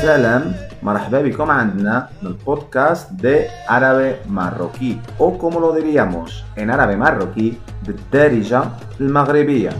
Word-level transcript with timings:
Salam, 0.00 0.54
marhaba 0.82 1.22
bikum 1.22 1.50
عندنا 1.50 2.08
el 2.22 2.34
podcast 2.34 3.10
de 3.10 3.48
árabe 3.68 4.20
marroquí 4.28 5.00
o 5.18 5.38
como 5.38 5.60
lo 5.60 5.72
diríamos 5.72 6.44
en 6.56 6.70
árabe 6.70 6.96
marroquí 6.96 7.58
بالدارجة 7.86 8.62
المغربية 9.00 9.70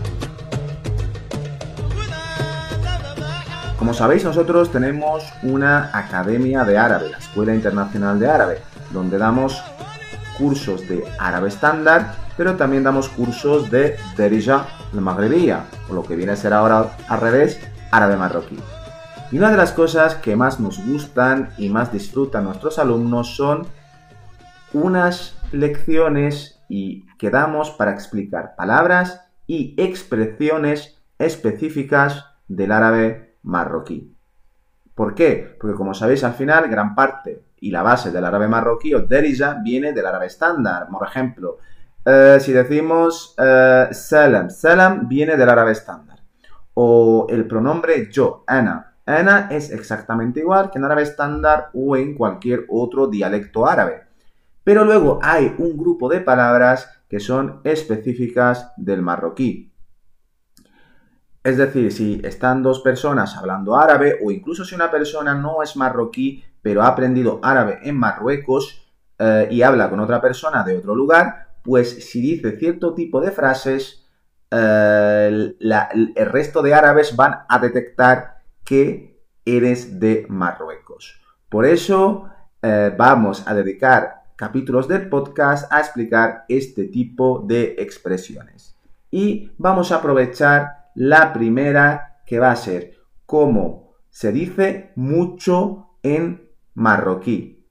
Como 3.79 3.95
sabéis, 3.95 4.25
nosotros 4.25 4.71
tenemos 4.71 5.25
una 5.43 5.91
academia 5.93 6.63
de 6.63 6.79
árabe, 6.79 7.11
la 7.11 7.19
Escuela 7.19 7.53
Internacional 7.53 8.17
de 8.21 8.31
Árabe, 8.31 8.59
donde 8.93 9.19
damos 9.19 9.61
cursos 10.39 10.87
de 10.87 11.05
árabe 11.19 11.49
estándar, 11.49 12.15
pero 12.37 12.55
también 12.55 12.85
damos 12.85 13.09
cursos 13.09 13.73
de 13.73 13.97
Derija 14.17 14.67
Maghrebía, 14.93 15.65
o 15.91 15.95
lo 15.95 16.05
que 16.05 16.15
viene 16.15 16.31
a 16.31 16.37
ser 16.37 16.53
ahora 16.53 16.91
al 17.09 17.21
revés, 17.21 17.59
árabe 17.91 18.17
marroquí. 18.17 18.57
Y 19.32 19.38
una 19.38 19.52
de 19.52 19.58
las 19.58 19.74
cosas 19.74 20.16
que 20.16 20.38
más 20.38 20.60
nos 20.60 20.86
gustan 20.86 21.50
y 21.58 21.68
más 21.70 21.92
disfrutan 21.92 22.46
nuestros 22.46 22.80
alumnos 22.80 23.36
son 23.36 23.68
unas 24.74 25.38
lecciones 25.52 26.64
y 26.70 27.06
que 27.18 27.30
damos 27.30 27.72
para 27.72 27.92
explicar 27.92 28.56
palabras 28.56 29.30
y 29.46 29.76
expresiones 29.78 31.02
específicas 31.18 32.26
del 32.48 32.72
árabe 32.72 33.36
marroquí. 33.44 34.16
¿Por 34.96 35.14
qué? 35.14 35.58
Porque 35.60 35.76
como 35.76 35.94
sabéis 35.94 36.24
al 36.24 36.34
final 36.34 36.70
gran 36.70 36.96
parte 36.96 37.44
y 37.60 37.72
la 37.72 37.84
base 37.84 38.12
del 38.12 38.24
árabe 38.24 38.48
marroquí 38.48 38.94
o 38.94 39.02
derija 39.02 39.60
viene 39.62 39.92
del 39.92 40.06
árabe 40.06 40.28
estándar. 40.28 40.88
Por 40.90 41.06
ejemplo, 41.06 41.58
eh, 42.06 42.38
si 42.40 42.54
decimos 42.54 43.36
eh, 43.38 43.90
salam, 43.92 44.50
salam 44.50 45.08
viene 45.08 45.36
del 45.36 45.50
árabe 45.50 45.74
estándar. 45.74 46.20
O 46.76 47.28
el 47.30 47.46
pronombre 47.46 48.10
yo, 48.10 48.44
ana. 48.48 48.94
Ana 49.08 49.48
es 49.50 49.72
exactamente 49.72 50.42
igual 50.42 50.70
que 50.70 50.78
en 50.78 50.86
árabe 50.86 51.04
estándar 51.04 51.70
o 51.74 51.96
en 51.96 52.14
cualquier 52.14 52.66
otro 52.70 53.08
dialecto 53.08 53.66
árabe. 53.66 54.04
Pero 54.64 54.84
luego 54.84 55.20
hay 55.24 55.56
un 55.58 55.78
grupo 55.78 56.10
de 56.10 56.20
palabras 56.20 56.90
que 57.10 57.20
son 57.20 57.62
específicas 57.64 58.74
del 58.76 59.02
marroquí. 59.02 59.74
Es 61.42 61.56
decir, 61.58 61.92
si 61.94 62.20
están 62.26 62.62
dos 62.62 62.82
personas 62.82 63.38
hablando 63.38 63.78
árabe 63.78 64.20
o 64.22 64.30
incluso 64.30 64.66
si 64.66 64.76
una 64.76 64.92
persona 64.92 65.34
no 65.34 65.64
es 65.64 65.78
marroquí 65.78 66.44
pero 66.62 66.82
ha 66.82 66.88
aprendido 66.88 67.40
árabe 67.44 67.80
en 67.84 67.96
Marruecos 67.96 68.92
eh, 69.18 69.48
y 69.50 69.62
habla 69.62 69.90
con 69.90 70.02
otra 70.02 70.20
persona 70.20 70.66
de 70.66 70.76
otro 70.76 70.94
lugar, 70.96 71.48
pues 71.64 72.10
si 72.10 72.20
dice 72.20 72.58
cierto 72.58 72.94
tipo 72.94 73.22
de 73.22 73.32
frases, 73.32 74.06
eh, 74.52 75.56
el 75.58 76.26
resto 76.26 76.62
de 76.62 76.74
árabes 76.74 77.16
van 77.16 77.46
a 77.48 77.60
detectar 77.60 78.37
que 78.68 79.18
eres 79.46 79.98
de 79.98 80.26
Marruecos. 80.28 81.22
Por 81.50 81.66
eso 81.66 82.30
eh, 82.62 82.94
vamos 82.96 83.48
a 83.48 83.56
dedicar 83.56 84.26
capítulos 84.36 84.90
del 84.90 85.08
podcast 85.08 85.72
a 85.72 85.80
explicar 85.80 86.44
este 86.50 86.84
tipo 86.86 87.46
de 87.48 87.76
expresiones. 87.80 88.76
Y 89.10 89.52
vamos 89.58 89.92
a 89.92 89.96
aprovechar 89.96 90.90
la 90.96 91.32
primera 91.32 92.22
que 92.26 92.40
va 92.40 92.52
a 92.52 92.58
ser 92.58 92.98
cómo 93.26 93.94
se 94.10 94.34
dice 94.34 94.92
mucho 94.96 95.92
en 96.04 96.50
marroquí. 96.74 97.66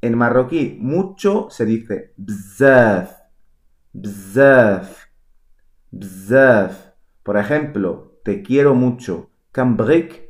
En 0.00 0.16
marroquí 0.16 0.78
mucho 0.80 1.48
se 1.50 1.66
dice 1.66 2.12
bzaf, 2.16 3.10
bzaf. 5.90 6.86
Por 7.24 7.36
ejemplo, 7.36 8.20
te 8.22 8.42
quiero 8.42 8.76
mucho, 8.76 9.30
kambrik 9.50 10.25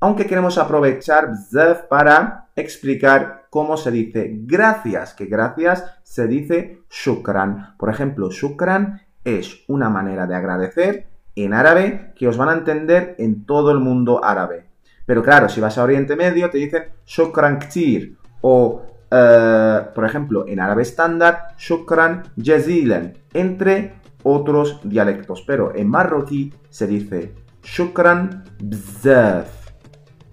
Aunque 0.00 0.26
queremos 0.26 0.58
aprovechar 0.58 1.30
bzaf 1.30 1.82
para 1.88 2.48
explicar 2.54 3.46
cómo 3.50 3.76
se 3.76 3.90
dice 3.90 4.30
gracias, 4.42 5.14
que 5.14 5.26
gracias 5.26 5.84
se 6.02 6.26
dice 6.26 6.82
shukran. 6.88 7.76
Por 7.76 7.90
ejemplo, 7.90 8.30
shukran 8.30 9.02
es 9.24 9.64
una 9.68 9.88
manera 9.88 10.26
de 10.26 10.34
agradecer 10.34 11.06
en 11.34 11.54
árabe 11.54 12.12
que 12.16 12.28
os 12.28 12.36
van 12.36 12.48
a 12.48 12.54
entender 12.54 13.14
en 13.18 13.44
todo 13.44 13.70
el 13.70 13.80
mundo 13.80 14.24
árabe. 14.24 14.66
Pero 15.06 15.22
claro, 15.22 15.48
si 15.48 15.60
vas 15.60 15.78
a 15.78 15.84
Oriente 15.84 16.16
Medio 16.16 16.50
te 16.50 16.58
dicen 16.58 16.84
shukran 17.06 17.58
ktir 17.58 18.18
o, 18.40 18.82
eh, 19.10 19.80
por 19.94 20.04
ejemplo, 20.04 20.46
en 20.46 20.60
árabe 20.60 20.82
estándar, 20.82 21.54
shukran 21.56 22.24
jazilan, 22.36 23.14
entre 23.32 23.94
otros 24.22 24.80
dialectos. 24.84 25.42
Pero 25.46 25.74
en 25.74 25.88
marroquí 25.88 26.52
se 26.68 26.86
dice 26.86 27.32
shukran 27.62 28.44
bzaf, 28.60 29.48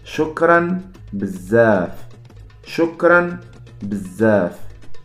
shukran 0.03 0.94
bzaf, 1.12 1.91
shukran 2.63 3.41
bzaf. 3.81 4.58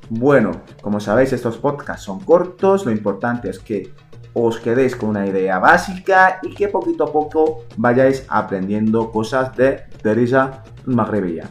Bueno, 0.09 0.63
como 0.83 1.01
sabéis, 1.01 1.33
estos 1.33 1.59
podcasts 1.59 2.05
son 2.05 2.21
cortos, 2.21 2.85
lo 2.85 2.91
importante 2.91 3.49
es 3.49 3.59
que 3.59 3.95
os 4.35 4.59
quedéis 4.59 4.97
con 4.97 5.11
una 5.11 5.27
idea 5.27 5.59
básica 5.59 6.39
y 6.43 6.55
que 6.55 6.69
poquito 6.69 7.05
a 7.05 7.13
poco 7.13 7.65
vayáis 7.77 8.25
aprendiendo 8.29 9.11
cosas 9.11 9.57
de 9.57 9.85
Teresa 10.03 10.63
Magrebilla. 10.87 11.51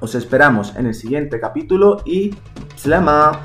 Os 0.00 0.14
esperamos 0.14 0.76
en 0.76 0.86
el 0.86 0.94
siguiente 0.94 1.40
capítulo 1.40 2.02
y 2.04 2.34
¡Slama! 2.76 3.40